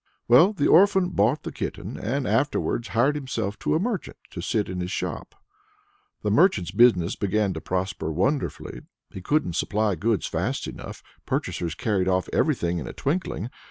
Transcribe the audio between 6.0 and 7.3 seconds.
That merchant's business